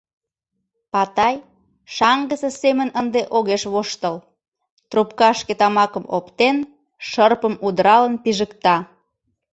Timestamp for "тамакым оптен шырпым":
5.59-7.53